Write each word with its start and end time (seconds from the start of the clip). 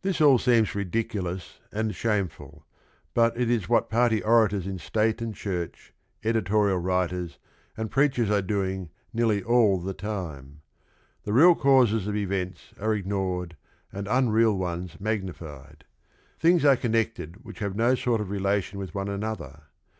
This 0.00 0.20
all 0.20 0.38
seems 0.40 0.74
ridiculous 0.74 1.60
and 1.70 1.94
shameful, 1.94 2.66
but 3.14 3.38
it 3.38 3.48
is 3.48 3.68
what 3.68 3.88
party 3.88 4.20
orators 4.20 4.66
in 4.66 4.78
state 4.80 5.22
and 5.22 5.32
church, 5.36 5.94
edi 6.24 6.40
torial 6.40 6.82
writers, 6.82 7.38
and 7.76 7.88
preachers 7.88 8.28
are 8.28 8.42
doing 8.42 8.90
nearly 9.14 9.40
all 9.40 9.78
the 9.78 9.94
time. 9.94 10.62
The 11.22 11.32
real 11.32 11.54
causes 11.54 12.08
of 12.08 12.16
events 12.16 12.74
are 12.80 12.92
ignored 12.92 13.56
and 13.92 14.08
unreal 14.08 14.58
ones 14.58 15.00
magnified. 15.00 15.84
Things 16.40 16.64
are 16.64 16.74
connected 16.76 17.44
which 17.44 17.60
have 17.60 17.76
no 17.76 17.94
sort 17.94 18.20
of 18.20 18.30
relation 18.30 18.80
with 18.80 18.96
one 18.96 19.06
another. 19.08 19.62